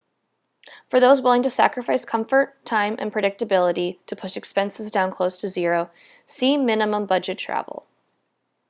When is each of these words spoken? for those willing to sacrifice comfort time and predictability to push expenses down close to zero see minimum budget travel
for 0.87 0.99
those 0.99 1.21
willing 1.21 1.43
to 1.43 1.49
sacrifice 1.51 2.05
comfort 2.05 2.65
time 2.65 2.95
and 2.97 3.13
predictability 3.13 4.03
to 4.07 4.15
push 4.15 4.35
expenses 4.35 4.89
down 4.89 5.11
close 5.11 5.37
to 5.37 5.47
zero 5.47 5.91
see 6.25 6.57
minimum 6.57 7.05
budget 7.05 7.37
travel 7.37 7.85